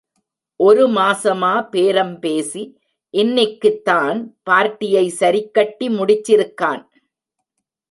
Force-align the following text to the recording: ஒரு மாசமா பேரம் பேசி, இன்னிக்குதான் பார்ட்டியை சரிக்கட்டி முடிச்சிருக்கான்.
ஒரு 0.59 0.87
மாசமா 0.87 1.61
பேரம் 1.61 2.19
பேசி, 2.19 2.63
இன்னிக்குதான் 3.13 4.19
பார்ட்டியை 4.43 5.13
சரிக்கட்டி 5.19 5.87
முடிச்சிருக்கான். 5.99 6.83